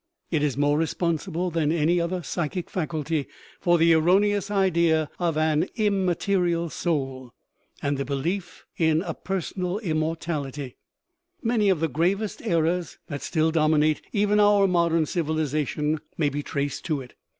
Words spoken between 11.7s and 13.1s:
the gravest errors